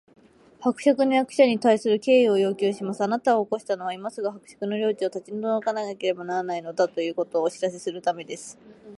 [0.59, 3.01] 「伯爵の役所に対する敬意を要求します！
[3.03, 8.57] あなたを起こしたのは、今すぐ伯爵の領地を立ち退かなければならないのだ、ということをお知らせするためです」